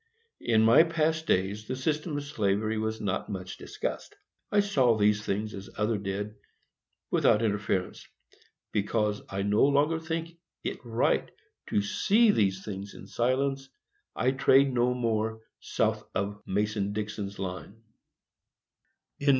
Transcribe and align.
In 0.39 0.63
my 0.63 0.81
past 0.81 1.27
days 1.27 1.67
the 1.67 1.75
system 1.75 2.17
of 2.17 2.23
slavery 2.23 2.79
was 2.79 2.99
not 2.99 3.29
much 3.29 3.57
discussed. 3.57 4.15
I 4.51 4.59
saw 4.61 4.97
these 4.97 5.23
things 5.23 5.53
as 5.53 5.69
others 5.77 6.01
did, 6.01 6.33
without 7.11 7.43
interference. 7.43 8.07
Because 8.71 9.21
I 9.29 9.43
no 9.43 9.63
longer 9.63 9.99
think 9.99 10.39
it 10.63 10.83
right 10.83 11.29
to 11.67 11.83
see 11.83 12.31
these 12.31 12.65
things 12.65 12.95
in 12.95 13.05
silence, 13.05 13.69
I 14.15 14.31
trade 14.31 14.73
no 14.73 14.95
more 14.95 15.41
south 15.59 16.03
of 16.15 16.41
Mason 16.47 16.93
& 16.93 16.93
Dixon's 16.93 17.37
line. 17.37 17.75